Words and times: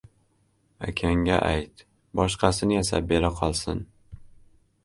—Akangga 0.87 1.35
ayt, 1.49 1.85
boshqasini 2.21 2.77
yasab 2.79 3.09
bera 3.13 3.33
qolsin. 3.43 3.89